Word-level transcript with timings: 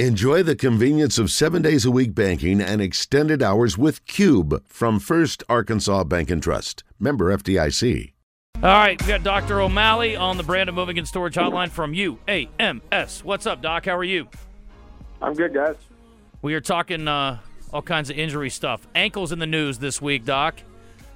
Enjoy 0.00 0.42
the 0.42 0.56
convenience 0.56 1.18
of 1.18 1.30
seven 1.30 1.62
days 1.62 1.84
a 1.84 1.90
week 1.92 2.16
banking 2.16 2.60
and 2.60 2.82
extended 2.82 3.44
hours 3.44 3.78
with 3.78 4.04
Cube 4.06 4.60
from 4.66 4.98
First 4.98 5.44
Arkansas 5.48 6.02
Bank 6.02 6.32
and 6.32 6.42
Trust. 6.42 6.82
Member 6.98 7.26
FDIC. 7.36 8.12
All 8.56 8.62
right, 8.62 9.00
we 9.00 9.06
got 9.06 9.22
Dr. 9.22 9.60
O'Malley 9.60 10.16
on 10.16 10.36
the 10.36 10.42
Brandon 10.42 10.74
Moving 10.74 10.98
and 10.98 11.06
Storage 11.06 11.36
Hotline 11.36 11.70
from 11.70 11.92
UAMS. 11.92 13.22
What's 13.22 13.46
up, 13.46 13.62
Doc? 13.62 13.86
How 13.86 13.96
are 13.96 14.02
you? 14.02 14.26
I'm 15.22 15.32
good, 15.32 15.54
guys. 15.54 15.76
We 16.42 16.54
are 16.54 16.60
talking 16.60 17.06
uh, 17.06 17.38
all 17.72 17.82
kinds 17.82 18.10
of 18.10 18.18
injury 18.18 18.50
stuff. 18.50 18.88
Ankles 18.96 19.30
in 19.30 19.38
the 19.38 19.46
news 19.46 19.78
this 19.78 20.02
week, 20.02 20.24
Doc. 20.24 20.56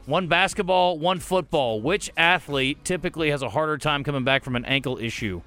One 0.06 0.28
basketball, 0.28 1.00
one 1.00 1.18
football. 1.18 1.80
Which 1.80 2.12
athlete 2.16 2.84
typically 2.84 3.32
has 3.32 3.42
a 3.42 3.48
harder 3.48 3.76
time 3.76 4.04
coming 4.04 4.22
back 4.22 4.44
from 4.44 4.54
an 4.54 4.64
ankle 4.66 4.98
issue? 4.98 5.42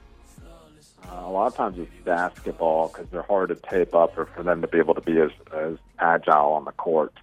Uh, 1.10 1.24
a 1.26 1.32
lot 1.32 1.48
of 1.48 1.56
times 1.56 1.78
it's 1.78 1.92
basketball 2.06 2.88
because 2.88 3.08
they're 3.12 3.22
hard 3.24 3.50
to 3.50 3.56
tape 3.56 3.94
up 3.96 4.18
or 4.18 4.26
for 4.28 4.44
them 4.44 4.62
to 4.62 4.68
be 4.68 4.78
able 4.78 4.94
to 4.94 5.02
be 5.02 5.20
as, 5.20 5.32
as 5.54 5.78
agile 6.00 6.54
on 6.54 6.66
the 6.66 6.72
court. 6.74 7.14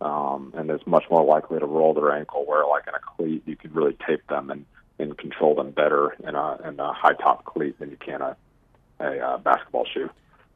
Um, 0.00 0.52
and 0.56 0.70
it's 0.70 0.86
much 0.86 1.04
more 1.10 1.24
likely 1.24 1.58
to 1.58 1.66
roll 1.66 1.92
their 1.94 2.12
ankle 2.12 2.44
where 2.46 2.66
like 2.66 2.86
in 2.86 2.94
a 2.94 3.00
cleat 3.00 3.42
you 3.46 3.56
can 3.56 3.72
really 3.72 3.96
tape 4.06 4.26
them 4.28 4.50
and, 4.50 4.64
and 4.98 5.16
control 5.18 5.54
them 5.54 5.70
better 5.70 6.16
in 6.26 6.34
a, 6.34 6.68
in 6.68 6.78
a 6.78 6.92
high 6.92 7.14
top 7.14 7.44
cleat 7.44 7.78
than 7.78 7.90
you 7.90 7.96
can 7.96 8.20
a, 8.22 8.36
a 9.00 9.18
uh, 9.18 9.38
basketball 9.38 9.84
shoe. 9.92 10.08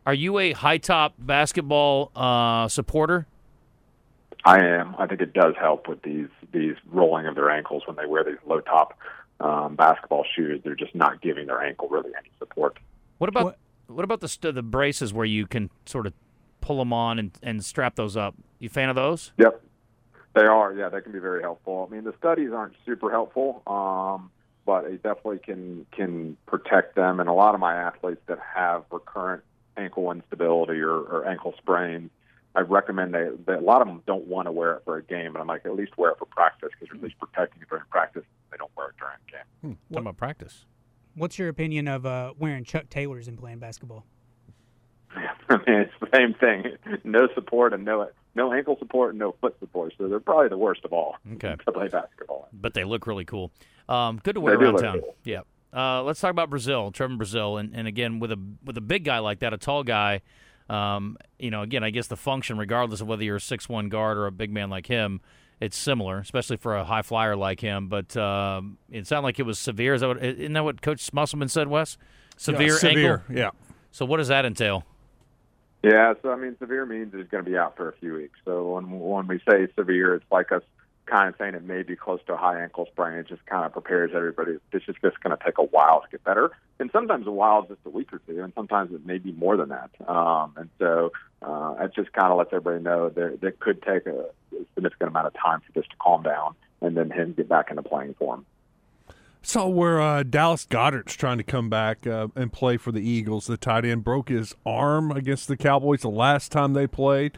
Are 0.05 0.15
you 0.15 0.39
a 0.39 0.53
high 0.53 0.79
top 0.79 1.15
basketball 1.19 2.11
uh, 2.15 2.69
supporter? 2.69 3.27
I 4.45 4.65
am. 4.65 4.97
I 4.99 5.07
think 5.07 5.21
it 5.21 5.33
does 5.33 5.55
help 5.59 5.89
with 5.89 6.03
these 6.03 6.29
these 6.53 6.75
rolling 6.91 7.27
of 7.27 7.37
their 7.37 7.51
ankles 7.51 7.85
when 7.87 7.97
they 7.97 8.07
wear 8.07 8.25
these 8.25 8.39
low 8.47 8.61
top 8.61 8.99
um, 9.43 9.77
basketball 9.77 10.25
shoes. 10.37 10.61
They're 10.65 10.75
just 10.75 10.95
not 10.95 11.21
giving 11.21 11.47
their 11.47 11.63
ankle 11.63 11.89
really 11.89 12.11
any 12.19 12.31
support. 12.39 12.79
What 13.19 13.29
about 13.29 13.45
what, 13.45 13.59
what 13.87 14.05
about 14.05 14.21
the 14.21 14.29
st- 14.29 14.55
the 14.55 14.63
braces 14.63 15.13
where 15.13 15.27
you 15.27 15.47
can 15.47 15.71
sort 15.87 16.07
of 16.07 16.15
pull 16.61 16.79
them 16.79 16.93
on 16.93 17.19
and, 17.19 17.31
and 17.43 17.65
strap 17.65 17.97
those 17.97 18.17
up? 18.17 18.35
You 18.59 18.69
fan 18.69 18.89
of 18.89 18.97
those? 18.97 19.33
Yep, 19.39 19.63
they 20.35 20.45
are. 20.45 20.73
Yeah, 20.73 20.89
they 20.89 21.01
can 21.01 21.13
be 21.13 21.19
very 21.19 21.43
helpful. 21.43 21.89
I 21.89 21.95
mean, 21.95 22.05
the 22.05 22.15
studies 22.19 22.53
aren't 22.53 22.75
super 22.87 23.11
helpful, 23.11 23.63
um, 23.67 24.31
but 24.65 24.85
it 24.85 25.03
definitely 25.03 25.39
can 25.39 25.87
can 25.93 26.37
protect 26.47 26.95
them. 26.95 27.21
And 27.21 27.29
a 27.29 27.35
lot 27.35 27.55
of 27.55 27.61
my 27.61 27.75
athletes 27.75 28.23
that 28.27 28.39
have 28.55 28.85
recurrent 28.91 29.43
ankle 29.77 30.11
instability 30.13 30.81
or, 30.81 30.95
or 30.95 31.27
ankle 31.27 31.55
sprains 31.59 32.11
I 32.55 32.61
recommend 32.61 33.15
they, 33.15 33.29
they, 33.47 33.55
a 33.55 33.61
lot 33.61 33.81
of 33.81 33.89
them 33.89 34.03
don't 34.07 34.27
want 34.27 34.47
to 34.47 34.53
wear 34.53 34.75
it 34.75 34.83
for 34.85 34.97
a 34.97 35.03
game, 35.03 35.33
but 35.33 35.41
I'm 35.41 35.47
like, 35.47 35.65
at 35.65 35.75
least 35.75 35.97
wear 35.97 36.11
it 36.11 36.19
for 36.19 36.27
practice 36.27 36.71
because 36.73 36.89
you're 36.89 36.97
at 36.97 37.03
least 37.03 37.19
protecting 37.19 37.63
it 37.63 37.69
during 37.69 37.85
practice. 37.91 38.25
They 39.33 39.39
don't 39.39 39.63
wear 39.63 39.65
it 39.65 39.65
during 39.65 39.65
a 39.65 39.65
game. 39.65 39.77
Hmm. 39.89 39.95
Talking 39.95 40.07
about 40.07 40.17
practice. 40.17 40.65
What's 41.15 41.39
your 41.39 41.49
opinion 41.49 41.89
of 41.89 42.07
uh, 42.07 42.33
wearing 42.39 42.65
Chuck 42.65 42.89
Taylors 42.89 43.29
and 43.29 43.39
playing 43.39 43.59
basketball? 43.59 44.05
I 45.17 45.57
mean, 45.57 45.81
it's 45.81 45.93
the 46.01 46.09
same 46.15 46.35
thing. 46.35 46.77
No 47.05 47.29
support 47.35 47.75
and 47.75 47.85
no 47.85 48.09
no 48.35 48.53
ankle 48.53 48.77
support 48.79 49.11
and 49.11 49.19
no 49.19 49.35
foot 49.41 49.57
support. 49.61 49.93
So 49.99 50.09
they're 50.09 50.21
probably 50.21 50.49
the 50.49 50.57
worst 50.57 50.85
of 50.85 50.93
all 50.93 51.17
okay. 51.35 51.57
to 51.67 51.73
play 51.73 51.89
basketball. 51.89 52.49
But 52.53 52.75
they 52.75 52.85
look 52.85 53.07
really 53.07 53.27
cool. 53.27 53.51
Um, 53.89 54.21
good 54.23 54.37
to 54.37 54.41
wear 54.41 54.57
they 54.57 54.65
around 54.65 54.79
town. 54.79 55.01
Cool. 55.01 55.15
Yeah. 55.25 55.41
Uh, 55.75 56.03
let's 56.03 56.21
talk 56.21 56.31
about 56.31 56.51
Brazile, 56.51 56.93
Trevor 56.93 57.15
Brazile, 57.15 57.59
and, 57.59 57.75
and 57.75 57.87
again 57.87 58.21
with 58.21 58.33
a 58.33 58.39
with 58.65 58.77
a 58.79 58.83
big 58.83 59.05
guy 59.05 59.19
like 59.19 59.41
that, 59.41 59.53
a 59.53 59.59
tall 59.59 59.83
guy 59.83 60.23
um, 60.73 61.19
you 61.39 61.51
know, 61.51 61.63
again, 61.63 61.85
I 61.85 61.91
guess 61.91 62.07
the 62.07 62.17
function, 62.17 62.59
regardless 62.59 63.01
of 63.01 63.07
whether 63.07 63.23
you're 63.23 63.37
a 63.37 63.41
six 63.41 63.69
one 63.69 63.89
guard 63.89 64.17
or 64.17 64.27
a 64.27 64.33
big 64.33 64.51
man 64.51 64.71
like 64.71 64.87
him, 64.87 65.21
it's 65.63 65.77
similar, 65.77 66.19
especially 66.19 66.57
for 66.57 66.77
a 66.77 66.85
high 66.85 67.03
flyer 67.03 67.37
like 67.37 67.61
him. 67.61 67.89
But 67.89 68.17
um, 68.17 68.79
it 68.91 69.07
sounded 69.07 69.25
like 69.25 69.39
it 69.39 69.45
was 69.45 69.59
severe. 69.59 69.95
Is 69.95 70.01
that 70.01 70.09
what, 70.09 70.23
isn't 70.23 70.53
that 70.53 70.65
what 70.65 70.83
Coach 70.83 71.13
Musselman 71.13 71.49
said, 71.49 71.69
Wes? 71.69 71.97
Severe, 72.37 72.73
yeah, 72.73 72.79
severe 72.79 73.15
ankle. 73.29 73.37
Yeah. 73.37 73.51
So 73.93 74.05
what 74.05 74.17
does 74.17 74.29
that 74.29 74.45
entail? 74.45 74.85
Yeah, 75.83 76.15
so 76.23 76.31
I 76.31 76.37
mean, 76.37 76.57
severe 76.59 76.87
means 76.87 77.13
it's 77.15 77.31
going 77.31 77.45
to 77.45 77.51
be 77.51 77.57
out 77.57 77.77
for 77.77 77.89
a 77.89 77.93
few 77.97 78.15
weeks. 78.15 78.39
So 78.45 78.75
when 78.75 78.91
when 78.91 79.27
we 79.27 79.41
say 79.51 79.69
severe, 79.77 80.15
it's 80.15 80.25
like 80.31 80.53
us 80.53 80.63
kind 81.07 81.29
of 81.29 81.35
saying 81.39 81.55
it 81.55 81.65
may 81.65 81.83
be 81.83 81.97
close 81.97 82.21
to 82.27 82.35
a 82.35 82.37
high 82.37 82.63
ankle 82.63 82.87
sprain. 82.87 83.19
It 83.19 83.29
just 83.29 83.45
kind 83.47 83.65
of 83.65 83.73
prepares 83.73 84.13
everybody. 84.15 84.59
This 84.73 84.83
is 84.89 84.97
just 85.03 85.21
going 85.21 85.37
to 85.37 85.45
take 85.45 85.59
a 85.59 85.65
while 85.65 86.01
to 86.01 86.09
get 86.11 86.25
better, 86.25 86.53
and 86.79 86.91
sometimes 86.93 87.27
a 87.27 87.31
while 87.31 87.63
is 87.63 87.69
just 87.69 87.81
a 87.85 87.91
week 87.91 88.13
or 88.13 88.21
two, 88.27 88.43
and 88.43 88.53
sometimes 88.55 88.93
it 88.93 89.05
may 89.05 89.19
be 89.19 89.33
more 89.33 89.57
than 89.57 89.71
that. 89.71 89.91
Um, 90.09 90.55
and 90.57 90.71
so 90.79 91.13
uh, 91.43 91.75
it 91.81 91.95
just 91.95 92.13
kind 92.13 92.33
of 92.33 92.39
lets 92.39 92.53
everybody 92.53 92.83
know 92.83 93.09
that 93.09 93.39
it 93.43 93.61
could 93.61 93.83
take 93.83 94.07
a 94.07 94.27
significant 94.75 95.09
amount 95.09 95.27
of 95.27 95.35
time 95.35 95.61
for 95.61 95.73
this 95.73 95.89
to 95.89 95.97
calm 96.01 96.23
down, 96.23 96.55
and 96.81 96.97
then 96.97 97.11
him 97.11 97.33
get 97.33 97.49
back 97.49 97.71
into 97.71 97.83
playing 97.83 98.15
form. 98.15 98.47
Saw 99.45 99.67
where 99.67 100.01
uh, 100.01 100.23
Dallas 100.23 100.65
Goedert's 100.67 101.15
trying 101.15 101.39
to 101.39 101.45
come 101.45 101.69
back 101.69 102.07
uh, 102.07 102.29
and 102.37 102.53
play 102.53 102.77
for 102.77 102.93
the 102.93 103.01
Eagles. 103.01 103.49
The 103.49 103.57
tight 103.57 103.85
end 103.85 104.05
broke 104.05 104.29
his 104.29 104.55
arm 104.65 105.11
against 105.11 105.49
the 105.49 105.57
Cowboys 105.57 106.03
the 106.03 106.11
last 106.11 106.53
time 106.53 106.75
they 106.75 106.87
played. 106.87 107.37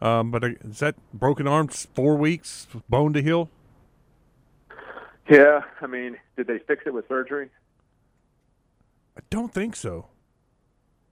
Um, 0.00 0.30
but 0.30 0.44
uh, 0.44 0.48
is 0.62 0.80
that 0.80 0.94
broken 1.12 1.46
arms 1.46 1.86
four 1.94 2.16
weeks, 2.16 2.66
bone 2.88 3.12
to 3.14 3.22
heal? 3.22 3.48
Yeah, 5.28 5.62
I 5.80 5.86
mean, 5.86 6.16
did 6.36 6.46
they 6.46 6.58
fix 6.58 6.84
it 6.86 6.94
with 6.94 7.08
surgery? 7.08 7.48
I 9.16 9.20
don't 9.30 9.52
think 9.52 9.74
so. 9.74 10.06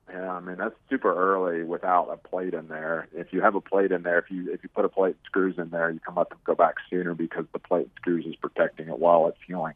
Yeah, 0.08 0.32
I 0.32 0.40
mean 0.40 0.56
that's 0.58 0.74
super 0.90 1.12
early 1.14 1.64
without 1.64 2.08
a 2.10 2.16
plate 2.16 2.52
in 2.52 2.68
there. 2.68 3.08
If 3.14 3.32
you 3.32 3.40
have 3.40 3.54
a 3.54 3.60
plate 3.60 3.90
in 3.90 4.02
there, 4.02 4.18
if 4.18 4.30
you 4.30 4.52
if 4.52 4.62
you 4.62 4.68
put 4.68 4.84
a 4.84 4.88
plate 4.88 5.16
and 5.16 5.24
screws 5.24 5.58
in 5.58 5.70
there, 5.70 5.90
you 5.90 5.98
can 5.98 6.14
let 6.14 6.28
them 6.28 6.38
go 6.44 6.54
back 6.54 6.74
sooner 6.90 7.14
because 7.14 7.46
the 7.52 7.58
plate 7.58 7.84
and 7.86 7.90
screws 7.96 8.26
is 8.26 8.36
protecting 8.36 8.88
it 8.88 8.98
while 8.98 9.26
it's 9.28 9.38
healing. 9.46 9.74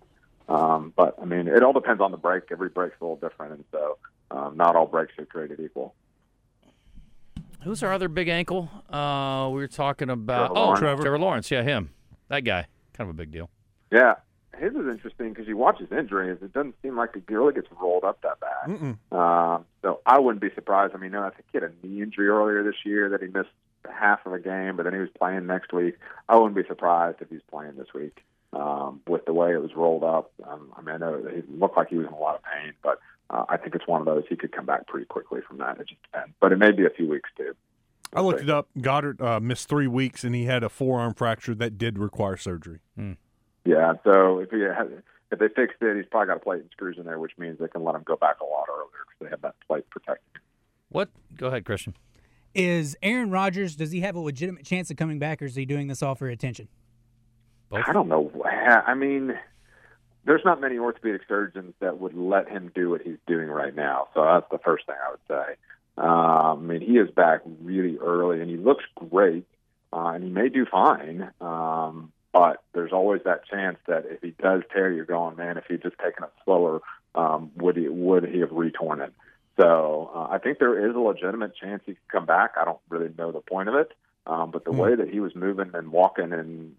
Um, 0.49 0.93
but 0.95 1.17
I 1.21 1.25
mean, 1.25 1.49
it 1.49 1.63
all 1.63 1.73
depends 1.73 2.03
on 2.03 2.11
the 2.11 2.19
break. 2.19 2.45
Every 2.51 2.69
break's 2.69 2.97
a 3.01 3.05
little 3.05 3.17
different, 3.17 3.55
and 3.55 3.65
so 3.73 3.99
um, 4.31 4.57
not 4.57 4.77
all 4.77 4.87
breaks 4.87 5.13
are 5.19 5.25
created 5.25 5.61
equal. 5.61 5.95
Who's 7.63 7.83
our 7.83 7.93
other 7.93 8.09
big 8.09 8.29
ankle? 8.29 8.71
Uh, 8.89 9.49
we 9.51 9.61
were 9.61 9.69
talking 9.69 10.11
about 10.11 10.49
Trevor 10.49 10.59
oh 10.59 10.65
Lawrence. 10.65 10.81
Trevor. 10.81 11.03
Trevor 11.03 11.19
Lawrence. 11.19 11.51
Yeah, 11.51 11.63
him. 11.63 11.91
That 12.29 12.41
guy. 12.41 12.67
Kind 12.95 13.11
of 13.11 13.15
a 13.15 13.19
big 13.19 13.31
deal. 13.31 13.51
Yeah, 13.91 14.15
his 14.59 14.73
is 14.73 14.87
interesting 14.89 15.31
because 15.31 15.47
you 15.47 15.57
watch 15.57 15.79
his 15.79 15.91
injuries. 15.93 16.39
It 16.43 16.53
doesn't 16.53 16.75
seem 16.83 16.97
like 16.97 17.11
it 17.17 17.25
really 17.29 17.53
gets 17.55 17.69
rolled 17.81 18.05
up 18.05 18.21
that 18.23 18.39
bad. 18.41 18.97
Uh, 19.11 19.59
so 19.83 20.01
I 20.07 20.19
wouldn't 20.19 20.43
be 20.43 20.51
surprised. 20.55 20.95
I 20.95 20.99
mean, 20.99 21.13
no, 21.13 21.23
I 21.23 21.31
think 21.31 21.45
he 21.53 21.59
had 21.59 21.65
a 21.65 21.87
knee 21.87 22.03
injury 22.03 22.29
earlier 22.29 22.63
this 22.63 22.75
year 22.85 23.09
that 23.11 23.23
he 23.23 23.29
missed 23.29 23.51
half 23.91 24.27
of 24.27 24.33
a 24.33 24.39
game, 24.39 24.77
but 24.77 24.83
then 24.85 24.93
he 24.93 25.01
was 25.01 25.11
playing 25.17 25.47
next 25.47 25.73
week. 25.73 25.97
I 26.29 26.37
wouldn't 26.37 26.57
be 26.57 26.67
surprised 26.67 27.19
if 27.21 27.31
he's 27.31 27.41
playing 27.51 27.77
this 27.77 27.89
week. 27.95 28.23
Um, 28.53 29.03
with 29.07 29.27
the 29.27 29.35
way 29.35 29.53
it 29.53 29.61
was 29.61 29.75
rolled 29.77 30.03
up, 30.03 30.33
um, 30.43 30.73
I 30.75 30.81
mean, 30.81 30.95
I 30.95 30.99
know 30.99 31.15
it 31.15 31.51
looked 31.51 31.77
like 31.77 31.89
he 31.89 31.97
was 31.97 32.07
in 32.07 32.13
a 32.15 32.19
lot 32.19 32.37
of 32.37 32.43
pain, 32.43 32.73
but 32.83 32.99
uh, 33.31 33.45
I 33.49 33.57
think 33.57 33.75
it's 33.75 33.87
one 33.87 34.01
of 34.01 34.07
those 34.07 34.25
he 34.29 34.37
could 34.37 34.53
come 34.53 34.67
back 34.67 34.87
pretty 34.87 35.07
quickly 35.07 35.41
from 35.47 35.59
that. 35.59 35.79
It 35.81 35.89
just 35.89 36.03
depends, 36.03 36.35
but 36.41 36.53
it 36.53 36.57
may 36.57 36.73
be 36.73 36.87
a 36.87 36.91
few 36.91 37.09
weeks 37.09 37.31
too. 37.37 37.55
I 38.13 38.23
looked 38.23 38.41
it 38.41 38.49
up. 38.49 38.69
Goedert 38.79 39.21
uh, 39.21 39.39
missed 39.39 39.69
three 39.69 39.87
weeks, 39.87 40.25
and 40.25 40.35
he 40.35 40.45
had 40.45 40.63
a 40.65 40.71
forearm 40.71 41.13
fracture 41.13 41.55
that 41.57 41.77
did 41.77 41.99
require 41.99 42.39
surgery. 42.39 42.81
Yeah, 43.67 43.93
so 44.03 44.39
if 44.39 44.51
he 44.51 44.61
has, 44.61 44.89
if 45.31 45.39
they 45.39 45.49
fixed 45.49 45.83
it, 45.83 45.97
he's 45.97 46.07
probably 46.11 46.29
got 46.29 46.39
a 46.39 46.41
plate 46.41 46.63
and 46.63 46.71
screws 46.71 46.97
in 46.97 47.05
there, 47.05 47.19
which 47.19 47.33
means 47.37 47.59
they 47.59 47.69
can 47.69 47.85
let 47.85 47.95
him 47.95 48.03
go 48.07 48.17
back 48.17 48.37
a 48.41 48.45
lot 48.45 48.65
earlier 48.71 49.05
because 49.07 49.19
they 49.21 49.29
have 49.29 49.43
that 49.43 49.57
plate 49.67 49.89
protected. 49.91 50.41
What? 50.89 51.11
Go 51.37 51.49
ahead, 51.49 51.67
Christian. 51.67 51.95
Is 52.55 52.97
Aaron 53.03 53.31
Rodgers, 53.31 53.77
does 53.77 53.91
he 53.91 54.01
have 54.01 54.17
a 54.17 54.21
legitimate 54.21 54.65
chance 54.65 54.91
of 54.91 54.97
coming 54.97 55.19
back, 55.19 55.43
or 55.43 55.45
is 55.45 55.55
he 55.55 55.67
doing 55.67 55.87
this 55.89 56.03
all 56.03 56.15
for 56.15 56.29
attention? 56.29 56.69
Both? 57.69 57.85
I 57.87 57.93
don't 57.93 58.09
know. 58.09 58.33
I 58.47 58.95
mean, 58.95 59.39
there's 60.29 60.45
not 60.45 60.61
many 60.61 60.77
orthopedic 60.79 61.23
surgeons 61.27 61.73
that 61.81 61.99
would 61.99 62.15
let 62.15 62.51
him 62.51 62.71
do 62.75 62.91
what 62.91 63.01
he's 63.01 63.17
doing 63.27 63.49
right 63.49 63.75
now. 63.75 64.09
So 64.13 64.23
that's 64.23 64.47
the 64.51 64.59
first 64.59 64.85
thing 64.85 64.95
I 64.95 65.11
would 65.11 65.21
say. 65.27 65.55
Um, 65.97 66.07
I 66.07 66.75
mean, 66.75 66.81
he 66.83 66.99
is 66.99 67.11
back 67.11 67.41
really 67.63 67.97
early, 67.97 68.43
and 68.43 68.51
he 68.51 68.59
looks 68.59 68.85
great, 68.95 69.47
uh, 69.91 70.09
and 70.09 70.23
he 70.23 70.29
may 70.29 70.51
do 70.51 70.67
fine. 70.67 71.31
Um, 71.41 72.13
but 72.31 72.63
there's 72.75 72.93
always 72.93 73.23
that 73.25 73.47
chance 73.47 73.79
that 73.87 74.05
if 74.05 74.21
he 74.21 74.35
does 74.39 74.63
tear, 74.71 74.93
you're 74.93 75.07
going, 75.07 75.37
man. 75.37 75.57
If 75.57 75.65
he'd 75.67 75.83
just 75.83 75.97
taken 75.99 76.25
it 76.25 76.31
slower, 76.45 76.83
um, 77.15 77.51
would 77.57 77.79
he 77.79 77.89
would 77.89 78.29
he 78.29 78.41
have 78.41 78.53
retorn 78.53 79.01
it? 79.01 79.15
So 79.59 80.11
uh, 80.15 80.29
I 80.31 80.37
think 80.37 80.59
there 80.59 80.89
is 80.89 80.95
a 80.95 81.01
legitimate 81.01 81.57
chance 81.57 81.83
he 81.87 81.95
could 81.95 82.09
come 82.13 82.27
back. 82.27 82.53
I 82.61 82.67
don't 82.67 82.79
really 82.91 83.13
know 83.17 83.33
the 83.33 83.41
point 83.41 83.71
of 83.71 83.77
it, 83.77 83.93
um, 84.27 84.51
but 84.51 84.65
the 84.65 84.73
way 84.73 84.95
that 84.95 85.09
he 85.09 85.21
was 85.21 85.35
moving 85.35 85.71
and 85.73 85.91
walking 85.91 86.35
and 86.35 86.75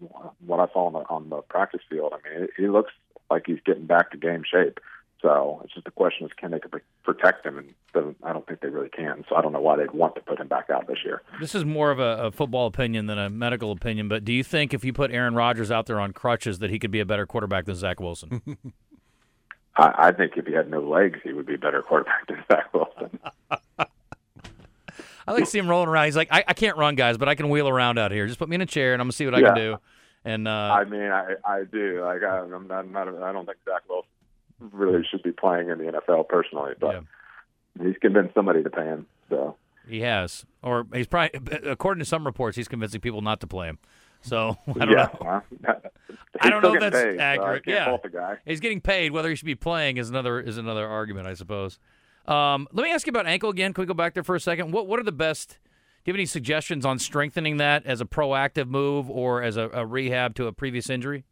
what 0.46 0.60
I 0.60 0.72
saw 0.72 0.86
on 0.86 0.92
the 0.92 1.00
on 1.00 1.28
the 1.30 1.42
practice 1.42 1.82
field, 1.90 2.14
I 2.14 2.38
mean, 2.38 2.48
he 2.56 2.68
looks 2.68 2.92
like 3.30 3.44
he's 3.46 3.60
getting 3.64 3.86
back 3.86 4.10
to 4.10 4.16
game 4.16 4.42
shape. 4.50 4.80
So 5.22 5.60
it's 5.64 5.74
just 5.74 5.84
the 5.84 5.90
question 5.90 6.26
is 6.26 6.32
can 6.32 6.50
they 6.50 6.60
protect 7.04 7.44
him, 7.44 7.58
and 7.58 8.14
I 8.22 8.32
don't 8.32 8.46
think 8.46 8.60
they 8.60 8.68
really 8.68 8.88
can. 8.88 9.24
So 9.28 9.36
I 9.36 9.42
don't 9.42 9.52
know 9.52 9.60
why 9.60 9.76
they'd 9.76 9.90
want 9.90 10.14
to 10.14 10.22
put 10.22 10.40
him 10.40 10.48
back 10.48 10.70
out 10.70 10.86
this 10.86 10.98
year. 11.04 11.20
This 11.38 11.54
is 11.54 11.64
more 11.64 11.90
of 11.90 11.98
a, 11.98 12.26
a 12.26 12.30
football 12.30 12.66
opinion 12.66 13.06
than 13.06 13.18
a 13.18 13.28
medical 13.28 13.70
opinion, 13.70 14.08
but 14.08 14.24
do 14.24 14.32
you 14.32 14.42
think 14.42 14.72
if 14.72 14.82
you 14.82 14.94
put 14.94 15.10
Aaron 15.10 15.34
Rodgers 15.34 15.70
out 15.70 15.86
there 15.86 16.00
on 16.00 16.12
crutches 16.12 16.58
that 16.60 16.70
he 16.70 16.78
could 16.78 16.90
be 16.90 17.00
a 17.00 17.04
better 17.04 17.26
quarterback 17.26 17.66
than 17.66 17.74
Zach 17.74 18.00
Wilson? 18.00 18.40
I, 19.76 19.94
I 20.08 20.12
think 20.12 20.36
if 20.36 20.46
he 20.46 20.54
had 20.54 20.70
no 20.70 20.80
legs, 20.80 21.20
he 21.22 21.32
would 21.32 21.46
be 21.46 21.54
a 21.54 21.58
better 21.58 21.82
quarterback 21.82 22.26
than 22.26 22.42
Zach 22.50 22.72
Wilson. 22.72 23.18
I 25.26 25.32
like 25.32 25.44
to 25.44 25.50
see 25.50 25.58
him 25.58 25.68
rolling 25.68 25.88
around. 25.88 26.06
He's 26.06 26.16
like, 26.16 26.28
I, 26.32 26.42
I 26.48 26.54
can't 26.54 26.76
run, 26.76 26.96
guys, 26.96 27.18
but 27.18 27.28
I 27.28 27.34
can 27.34 27.50
wheel 27.50 27.68
around 27.68 27.98
out 27.98 28.10
here. 28.10 28.26
Just 28.26 28.38
put 28.38 28.48
me 28.48 28.56
in 28.56 28.62
a 28.62 28.66
chair, 28.66 28.94
and 28.94 29.02
I'm 29.02 29.06
gonna 29.06 29.12
see 29.12 29.26
what 29.26 29.34
I 29.34 29.42
can 29.42 29.54
do. 29.54 29.76
And 30.24 30.46
uh, 30.46 30.50
I 30.50 30.84
mean, 30.84 31.10
I 31.10 31.34
I 31.44 31.64
do 31.64 32.02
like 32.04 32.22
I, 32.22 32.40
I'm 32.40 32.68
not, 32.68 32.80
I'm 32.80 32.92
not 32.92 33.08
I 33.22 33.32
don't 33.32 33.46
think 33.46 33.58
Zach 33.64 33.82
Wilson 33.88 34.10
really 34.60 35.02
should 35.10 35.22
be 35.22 35.32
playing 35.32 35.70
in 35.70 35.78
the 35.78 35.84
NFL 35.84 36.28
personally, 36.28 36.74
but 36.78 37.04
he's 37.82 37.96
convinced 38.00 38.34
somebody 38.34 38.62
to 38.62 38.70
pay 38.70 38.84
him. 38.84 39.06
So 39.30 39.56
He 39.88 40.00
has, 40.00 40.44
or 40.62 40.86
he's 40.92 41.06
probably, 41.06 41.40
according 41.64 42.00
to 42.00 42.04
some 42.04 42.26
reports, 42.26 42.56
he's 42.56 42.68
convincing 42.68 43.00
people 43.00 43.22
not 43.22 43.40
to 43.40 43.46
play 43.46 43.68
him. 43.68 43.78
So 44.20 44.58
I 44.68 44.84
don't 44.84 44.90
yeah, 44.90 45.08
know. 45.22 45.42
I 46.40 46.50
don't 46.50 46.62
know 46.62 46.74
if 46.74 46.80
that's 46.80 46.96
paid, 46.96 47.18
accurate. 47.18 47.64
can't 47.64 48.00
yeah, 48.12 48.36
he's 48.44 48.60
getting 48.60 48.80
paid. 48.80 49.12
Whether 49.12 49.30
he 49.30 49.36
should 49.36 49.46
be 49.46 49.54
playing 49.54 49.96
is 49.96 50.10
another 50.10 50.38
is 50.40 50.58
another 50.58 50.86
argument, 50.86 51.26
I 51.26 51.34
suppose. 51.34 51.78
Um, 52.26 52.68
let 52.72 52.84
me 52.84 52.92
ask 52.92 53.06
you 53.06 53.10
about 53.10 53.26
ankle 53.26 53.50
again. 53.50 53.72
Can 53.72 53.82
we 53.82 53.86
go 53.86 53.94
back 53.94 54.14
there 54.14 54.22
for 54.22 54.34
a 54.34 54.40
second? 54.40 54.72
What 54.72 54.86
what 54.86 55.00
are 55.00 55.04
the 55.04 55.12
best? 55.12 55.58
Do 56.02 56.10
you 56.10 56.14
have 56.14 56.18
any 56.18 56.26
suggestions 56.26 56.86
on 56.86 56.98
strengthening 56.98 57.58
that 57.58 57.84
as 57.84 58.00
a 58.00 58.06
proactive 58.06 58.68
move 58.68 59.10
or 59.10 59.42
as 59.42 59.58
a, 59.58 59.68
a 59.68 59.84
rehab 59.84 60.34
to 60.36 60.46
a 60.46 60.52
previous 60.52 60.88
injury? 60.88 61.24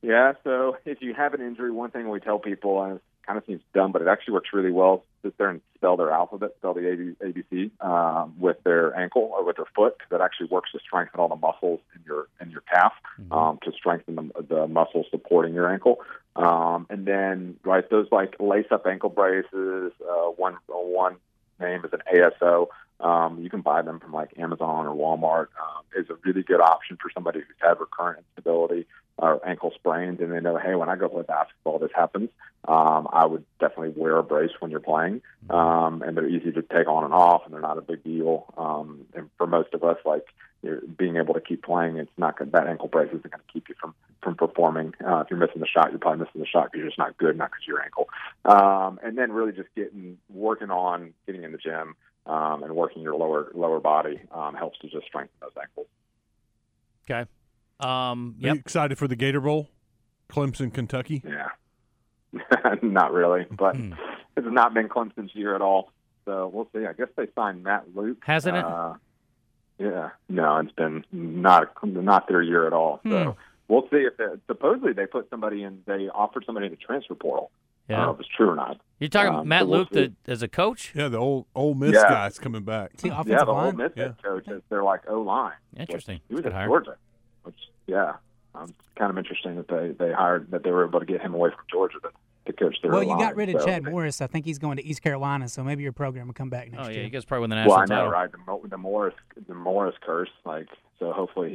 Yeah, 0.00 0.32
so 0.44 0.78
if 0.86 1.02
you 1.02 1.12
have 1.12 1.34
an 1.34 1.42
injury, 1.42 1.70
one 1.70 1.90
thing 1.90 2.08
we 2.08 2.20
tell 2.20 2.38
people, 2.38 2.82
and 2.82 2.96
it 2.96 3.02
kind 3.26 3.36
of 3.36 3.44
seems 3.46 3.60
dumb, 3.74 3.92
but 3.92 4.00
it 4.00 4.08
actually 4.08 4.32
works 4.32 4.48
really 4.54 4.70
well, 4.70 5.04
sit 5.22 5.36
there 5.36 5.50
and 5.50 5.60
spell 5.74 5.98
their 5.98 6.10
alphabet, 6.10 6.54
spell 6.56 6.72
the 6.72 7.14
ABC 7.22 7.70
um, 7.84 8.34
with 8.38 8.56
their 8.64 8.96
ankle 8.98 9.30
or 9.34 9.44
with 9.44 9.56
their 9.56 9.66
foot, 9.76 9.98
because 9.98 10.08
that 10.10 10.22
actually 10.22 10.46
works 10.46 10.72
to 10.72 10.78
strengthen 10.78 11.20
all 11.20 11.28
the 11.28 11.36
muscles 11.36 11.80
in 11.94 12.00
your 12.06 12.28
in 12.40 12.50
your 12.50 12.62
calf, 12.62 12.94
um, 13.30 13.58
to 13.62 13.72
strengthen 13.72 14.14
the, 14.14 14.42
the 14.48 14.66
muscles 14.68 15.04
supporting 15.10 15.52
your 15.52 15.70
ankle. 15.70 16.00
Um, 16.34 16.86
and 16.88 17.06
then, 17.06 17.56
right, 17.62 17.88
those 17.90 18.08
like 18.10 18.36
lace-up 18.40 18.86
ankle 18.86 19.10
braces, 19.10 19.92
uh, 20.02 20.30
one 20.30 20.56
one 20.66 21.16
name 21.60 21.84
is 21.84 21.92
an 21.92 22.00
ASO. 22.10 22.68
Um, 23.04 23.38
you 23.42 23.50
can 23.50 23.60
buy 23.60 23.82
them 23.82 24.00
from 24.00 24.12
like 24.12 24.30
Amazon 24.38 24.86
or 24.86 24.94
Walmart. 24.96 25.48
Um, 25.60 25.84
is 25.96 26.10
a 26.10 26.14
really 26.24 26.42
good 26.42 26.60
option 26.60 26.96
for 27.00 27.10
somebody 27.12 27.40
who's 27.40 27.56
had 27.60 27.78
recurrent 27.78 28.24
instability 28.30 28.86
or 29.18 29.46
ankle 29.46 29.72
sprains, 29.74 30.20
and 30.20 30.32
they 30.32 30.40
know, 30.40 30.56
hey, 30.56 30.74
when 30.74 30.88
I 30.88 30.96
go 30.96 31.08
play 31.08 31.22
basketball, 31.22 31.78
this 31.78 31.90
happens. 31.94 32.30
Um, 32.66 33.06
I 33.12 33.26
would 33.26 33.44
definitely 33.60 33.92
wear 33.96 34.16
a 34.16 34.22
brace 34.22 34.50
when 34.58 34.70
you're 34.70 34.80
playing, 34.80 35.20
um, 35.50 36.02
and 36.02 36.16
they're 36.16 36.28
easy 36.28 36.50
to 36.50 36.62
take 36.62 36.88
on 36.88 37.04
and 37.04 37.14
off, 37.14 37.42
and 37.44 37.54
they're 37.54 37.60
not 37.60 37.78
a 37.78 37.82
big 37.82 38.02
deal. 38.02 38.52
Um, 38.56 39.06
and 39.14 39.30
for 39.36 39.46
most 39.46 39.72
of 39.74 39.84
us, 39.84 39.98
like 40.04 40.26
you're 40.62 40.80
being 40.80 41.16
able 41.16 41.34
to 41.34 41.40
keep 41.40 41.62
playing, 41.62 41.98
it's 41.98 42.10
not 42.16 42.38
gonna, 42.38 42.50
that 42.52 42.66
ankle 42.66 42.88
brace 42.88 43.08
isn't 43.08 43.30
going 43.30 43.44
to 43.46 43.52
keep 43.52 43.68
you 43.68 43.74
from 43.80 43.94
from 44.22 44.34
performing. 44.34 44.94
Uh, 45.06 45.18
if 45.18 45.26
you're 45.30 45.38
missing 45.38 45.60
the 45.60 45.66
shot, 45.66 45.90
you're 45.90 45.98
probably 45.98 46.24
missing 46.24 46.40
the 46.40 46.46
shot 46.46 46.72
because 46.72 46.78
you're 46.78 46.88
just 46.88 46.98
not 46.98 47.16
good, 47.18 47.36
not 47.36 47.50
because 47.50 47.66
your 47.66 47.82
ankle. 47.82 48.08
Um, 48.46 48.98
and 49.04 49.18
then 49.18 49.30
really 49.30 49.52
just 49.52 49.68
getting 49.76 50.16
working 50.30 50.70
on 50.70 51.12
getting 51.26 51.44
in 51.44 51.52
the 51.52 51.58
gym 51.58 51.94
um, 52.26 52.62
and 52.62 52.74
working 52.74 53.02
your 53.02 53.14
lower 53.16 53.50
lower 53.54 53.80
body 53.80 54.20
um, 54.32 54.54
helps 54.54 54.78
to 54.80 54.88
just 54.88 55.06
strengthen 55.06 55.34
those 55.40 55.52
ankles. 55.60 55.86
Okay. 57.10 57.28
Um, 57.80 58.36
Are 58.42 58.48
you 58.48 58.52
excited 58.54 58.98
for 58.98 59.08
the 59.08 59.16
Gator 59.16 59.40
Bowl? 59.40 59.68
Clemson, 60.30 60.72
Kentucky. 60.72 61.22
Yeah, 61.26 61.48
not 62.82 63.12
really, 63.12 63.46
but 63.50 63.76
Hmm. 63.76 63.92
it's 64.36 64.46
not 64.50 64.72
been 64.74 64.88
Clemson's 64.88 65.34
year 65.34 65.54
at 65.54 65.60
all. 65.62 65.92
So 66.24 66.50
we'll 66.52 66.68
see. 66.74 66.86
I 66.86 66.94
guess 66.94 67.08
they 67.16 67.26
signed 67.34 67.62
Matt 67.62 67.84
Luke. 67.94 68.22
Hasn't 68.24 68.56
it? 68.56 68.64
Uh, 68.64 68.94
yeah, 69.78 70.10
no, 70.28 70.56
it's 70.58 70.72
been 70.72 71.04
not 71.12 71.72
not 71.84 72.28
their 72.28 72.40
year 72.42 72.66
at 72.66 72.72
all. 72.72 73.00
So 73.06 73.24
Hmm. 73.24 73.30
we'll 73.68 73.88
see 73.90 73.98
if 73.98 74.16
they, 74.16 74.24
supposedly 74.46 74.92
they 74.94 75.06
put 75.06 75.28
somebody 75.28 75.62
in. 75.62 75.82
They 75.86 76.08
offered 76.08 76.44
somebody 76.46 76.66
in 76.66 76.72
the 76.72 76.78
transfer 76.78 77.14
portal. 77.14 77.50
I 77.88 77.92
don't 77.92 78.00
know 78.00 78.06
Yeah. 78.08 78.14
if 78.14 78.20
it's 78.20 78.28
true 78.28 78.50
or 78.50 78.56
not. 78.56 78.80
You're 79.00 79.08
talking 79.10 79.34
Um, 79.34 79.48
Matt 79.48 79.62
so 79.62 79.66
we'll 79.66 79.78
Luke 79.80 79.90
the, 79.90 80.12
as 80.26 80.42
a 80.42 80.48
coach? 80.48 80.92
Yeah, 80.94 81.08
the 81.08 81.18
old 81.18 81.46
Ole 81.54 81.74
Miss 81.74 81.92
Yeah. 81.94 82.08
guy's 82.08 82.38
coming 82.38 82.62
back. 82.62 82.92
See, 82.96 83.08
yeah, 83.08 83.20
offensive 83.20 83.46
the 83.46 83.54
whole 83.54 83.64
line. 83.64 83.76
Miss 83.76 83.92
Yeah. 83.96 84.12
coach 84.22 84.48
is 84.48 84.62
their 84.70 84.82
like 84.82 85.02
O 85.10 85.20
line. 85.20 85.52
Interesting. 85.76 86.20
He 86.28 86.34
was 86.34 86.46
at 86.46 86.52
hire. 86.52 86.66
Georgia, 86.66 86.96
which 87.42 87.58
yeah, 87.86 88.14
um, 88.54 88.72
kind 88.96 89.10
of 89.10 89.18
interesting 89.18 89.56
that 89.56 89.68
they 89.68 89.88
they 89.90 90.12
hired 90.12 90.50
that 90.52 90.62
they 90.62 90.70
were 90.70 90.86
able 90.86 91.00
to 91.00 91.06
get 91.06 91.20
him 91.20 91.34
away 91.34 91.50
from 91.50 91.60
Georgia 91.70 91.98
to, 92.00 92.10
to 92.46 92.52
coach 92.54 92.76
their 92.82 92.92
Well, 92.92 93.02
you 93.02 93.10
line. 93.10 93.18
got 93.18 93.36
rid 93.36 93.50
of 93.50 93.60
So- 93.60 93.66
Chad 93.66 93.84
Morris. 93.84 94.22
I 94.22 94.26
think 94.28 94.46
he's 94.46 94.58
going 94.58 94.76
to 94.78 94.84
East 94.84 95.02
Carolina, 95.02 95.48
so 95.48 95.62
maybe 95.62 95.82
your 95.82 95.92
program 95.92 96.28
will 96.28 96.34
come 96.34 96.48
back 96.50 96.70
next 96.70 96.86
Oh 96.86 96.88
yeah, 96.88 96.94
year. 96.96 97.04
you 97.04 97.10
guys 97.10 97.24
probably 97.26 97.42
win 97.42 97.50
the 97.50 97.56
national 97.56 97.74
Well, 97.74 97.80
I 97.82 97.84
know, 97.86 98.10
title. 98.10 98.10
right? 98.12 98.62
The, 98.62 98.68
the 98.68 98.78
Morris, 98.78 99.14
the 99.46 99.54
Morris 99.54 99.96
curse. 100.00 100.30
Like, 100.46 100.68
so 100.98 101.12
hopefully 101.12 101.50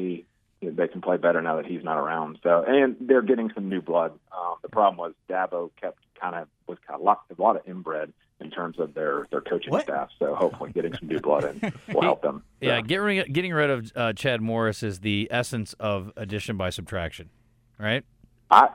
he, 0.62 0.68
they 0.68 0.88
can 0.90 1.00
play 1.02 1.18
better 1.18 1.42
now 1.42 1.56
that 1.56 1.66
he's 1.66 1.84
not 1.84 1.98
around. 1.98 2.38
So, 2.44 2.64
and 2.68 2.98
they're 3.00 3.22
getting 3.22 3.50
some 3.56 3.70
new 3.70 3.82
blood. 3.82 4.12
Um, 4.38 4.56
the 4.62 4.68
problem 4.70 4.98
was 4.98 5.14
Dabo 5.30 5.70
kept 5.80 6.00
kind 6.19 6.36
of 6.36 6.48
was 6.68 6.77
kind 6.88 7.00
of 7.00 7.04
lot, 7.06 7.21
a 7.38 7.42
lot 7.42 7.56
of 7.56 7.62
inbred 7.68 8.13
in 8.42 8.50
terms 8.51 8.80
of 8.80 8.94
their 8.94 9.27
their 9.31 9.42
coaching 9.42 9.71
What? 9.71 9.83
staff. 9.83 10.10
So 10.19 10.36
hopefully, 10.36 10.71
getting 10.71 10.94
some 10.95 11.07
new 11.07 11.19
blood 11.19 11.44
in 11.45 11.74
will 11.94 12.01
help 12.01 12.21
them. 12.21 12.44
Yeah, 12.62 12.80
So, 12.80 12.83
get 12.83 12.98
rid, 12.98 13.33
getting 13.33 13.54
rid 13.54 13.69
of 13.69 13.92
uh, 13.95 14.13
Chad 14.13 14.42
Morris 14.42 14.83
is 14.83 15.00
the 15.00 15.27
essence 15.31 15.74
of 15.80 16.12
addition 16.18 16.57
by 16.57 16.69
subtraction, 16.69 17.30
right? 17.77 18.04
I, 18.51 18.69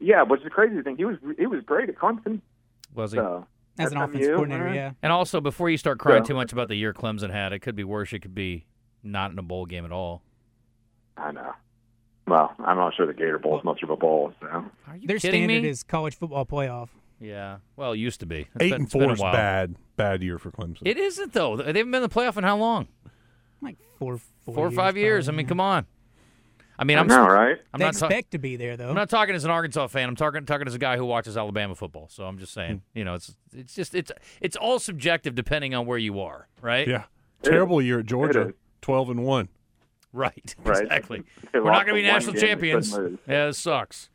yeah. 0.00 0.24
But 0.24 0.42
the 0.42 0.50
crazy 0.50 0.82
thing, 0.82 0.96
he 0.96 1.04
was 1.04 1.16
he 1.38 1.46
was 1.46 1.62
great 1.64 1.88
at 1.88 1.96
Clemson. 1.96 2.40
Was 2.94 3.12
he? 3.12 3.18
So 3.18 3.46
As 3.78 3.92
an 3.92 3.98
offensive 3.98 4.34
coordinator, 4.34 4.74
yeah. 4.74 4.92
And 5.02 5.12
also, 5.12 5.40
before 5.40 5.68
you 5.70 5.76
start 5.76 5.98
crying 5.98 6.22
Yeah. 6.22 6.28
too 6.28 6.34
much 6.34 6.52
about 6.52 6.68
the 6.68 6.76
year 6.76 6.92
Clemson 6.94 7.30
had, 7.30 7.52
it 7.52 7.60
could 7.60 7.76
be 7.76 7.84
worse. 7.84 8.12
It 8.12 8.20
could 8.20 8.34
be 8.34 8.66
not 9.02 9.30
in 9.30 9.38
a 9.38 9.42
bowl 9.42 9.66
game 9.66 9.84
at 9.84 9.92
all. 9.92 10.22
I 11.16 11.30
know. 11.32 11.52
Well, 12.26 12.52
I'm 12.58 12.76
not 12.76 12.94
sure 12.94 13.06
the 13.06 13.14
Gator 13.14 13.38
Bowl 13.38 13.58
is 13.58 13.64
much 13.64 13.82
of 13.82 13.90
a 13.90 13.96
bowl. 13.96 14.32
So 14.40 14.46
Are 14.48 14.96
you 14.96 15.06
Their 15.06 15.18
kidding 15.18 15.44
standard 15.44 15.62
me? 15.62 15.68
is 15.68 15.82
college 15.82 16.16
football 16.16 16.44
playoff. 16.44 16.88
yeah. 17.20 17.58
Well, 17.76 17.92
it 17.92 17.98
used 17.98 18.20
to 18.20 18.26
be. 18.26 18.40
It's 18.40 18.48
Eight 18.60 18.70
been, 18.70 18.72
and 18.74 18.84
it's 18.84 18.92
been 18.92 19.02
four 19.02 19.10
a 19.10 19.14
is 19.14 19.20
while. 19.20 19.32
bad. 19.32 19.76
Bad 19.96 20.22
year 20.22 20.38
for 20.38 20.50
Clemson. 20.50 20.82
It 20.84 20.96
isn't 20.98 21.32
though. 21.32 21.56
They 21.56 21.64
haven't 21.66 21.90
been 21.90 22.02
in 22.02 22.02
the 22.02 22.08
playoff 22.08 22.36
in 22.36 22.44
how 22.44 22.56
long? 22.58 22.88
Like 23.62 23.76
four, 23.98 24.18
four, 24.44 24.54
Four 24.54 24.66
or 24.66 24.70
five 24.70 24.96
years. 24.96 25.28
I 25.28 25.30
probably, 25.30 25.36
mean, 25.44 25.46
come 25.48 25.60
on. 25.60 25.86
I 26.78 26.84
mean, 26.84 26.98
I 26.98 27.00
I'm 27.00 27.06
know, 27.06 27.26
right? 27.26 27.56
I'm 27.72 27.78
They 27.78 27.84
not 27.86 27.94
ta- 27.94 28.06
expect 28.06 28.32
to 28.32 28.38
be 28.38 28.56
there, 28.56 28.76
though. 28.76 28.90
I'm 28.90 28.94
not 28.94 29.08
talking 29.08 29.34
as 29.34 29.44
an 29.46 29.50
Arkansas 29.50 29.86
fan. 29.86 30.08
I'm 30.10 30.16
talking 30.16 30.44
talking 30.44 30.66
as 30.66 30.74
a 30.74 30.78
guy 30.78 30.98
who 30.98 31.06
watches 31.06 31.34
Alabama 31.38 31.74
football. 31.74 32.08
So 32.10 32.24
I'm 32.24 32.38
just 32.38 32.52
saying, 32.52 32.82
Hmm. 32.92 32.98
you 32.98 33.04
know, 33.04 33.14
it's 33.14 33.34
it's 33.54 33.74
just 33.74 33.94
it's 33.94 34.12
it's 34.42 34.56
all 34.56 34.78
subjective 34.78 35.34
depending 35.34 35.74
on 35.74 35.86
where 35.86 35.96
you 35.96 36.20
are, 36.20 36.48
right? 36.60 36.86
Yeah, 36.86 37.04
terrible 37.42 37.80
year 37.80 38.00
at 38.00 38.06
Georgia. 38.06 38.48
is. 38.48 38.54
Twelve 38.82 39.08
and 39.08 39.24
one. 39.24 39.48
Right. 40.16 40.54
Right. 40.64 40.82
Exactly. 40.82 41.22
They 41.52 41.60
We're 41.60 41.70
not 41.70 41.86
going 41.86 41.96
to 41.96 42.02
be 42.02 42.06
national 42.06 42.34
champions. 42.34 42.96
Yeah, 43.28 43.48
it 43.48 43.52
sucks. 43.54 44.08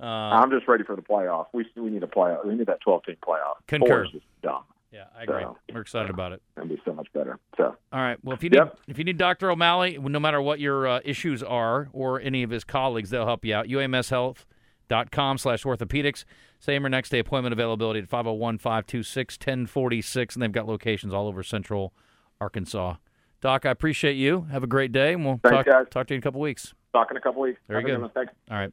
Uh, 0.00 0.04
I'm 0.06 0.50
just 0.50 0.68
ready 0.68 0.84
for 0.84 0.94
the 0.94 1.02
playoff. 1.02 1.46
We 1.52 1.66
we 1.76 1.90
need 1.90 2.02
a 2.04 2.06
playoff. 2.06 2.46
We 2.46 2.54
need 2.54 2.66
that 2.66 2.80
12 2.82 3.04
team 3.04 3.16
playoff. 3.26 3.54
Concur. 3.66 4.06
Four 4.12 4.20
dumb. 4.42 4.62
yeah, 4.92 5.04
I 5.18 5.24
agree. 5.24 5.42
So- 5.42 5.56
We're 5.74 5.80
excited 5.80 6.10
about 6.10 6.32
it. 6.32 6.40
It'd 6.56 6.68
be 6.68 6.80
so 6.84 6.92
much 6.92 7.08
better. 7.12 7.38
So 7.56 7.74
All 7.92 8.00
right. 8.00 8.16
Well, 8.22 8.34
if 8.36 8.44
you 8.44 8.50
need 8.50 8.58
Yep. 8.58 8.78
if 8.86 8.98
you 8.98 9.04
need 9.04 9.18
Dr. 9.18 9.50
O'Malley, 9.50 9.98
no 9.98 10.20
matter 10.20 10.40
what 10.40 10.60
your 10.60 10.86
uh, 10.86 11.00
issues 11.04 11.42
are, 11.42 11.88
or 11.92 12.20
any 12.20 12.42
of 12.44 12.50
his 12.50 12.62
colleagues, 12.62 13.10
they'll 13.10 13.26
help 13.26 13.44
you 13.44 13.54
out. 13.54 13.66
UAMShealth.com 13.66 15.38
slash 15.38 15.64
orthopedics. 15.64 16.24
Same 16.60 16.84
or 16.84 16.88
next 16.88 17.10
day 17.10 17.18
appointment 17.18 17.52
availability 17.52 18.00
at 18.00 18.08
501 18.08 18.58
526 18.58 19.34
1046. 19.38 20.36
And 20.36 20.42
they've 20.42 20.52
got 20.52 20.66
locations 20.66 21.12
all 21.12 21.26
over 21.26 21.42
central 21.42 21.92
Arkansas. 22.40 22.94
Doc, 23.40 23.64
I 23.66 23.70
appreciate 23.70 24.14
you. 24.14 24.42
Have 24.50 24.62
a 24.64 24.66
great 24.66 24.92
day, 24.92 25.12
and 25.12 25.24
we'll 25.24 25.40
Thanks, 25.42 25.56
talk, 25.58 25.66
guys. 25.66 25.86
talk 25.90 26.06
to 26.08 26.14
you 26.14 26.16
in 26.16 26.22
a 26.22 26.22
couple 26.22 26.40
weeks. 26.40 26.74
talk 26.92 27.10
in 27.10 27.16
a 27.16 27.20
couple 27.20 27.40
weeks. 27.42 27.60
Very 27.68 27.88
Have 27.90 28.00
good. 28.00 28.14
Thanks. 28.14 28.32
All 28.50 28.56
right. 28.56 28.72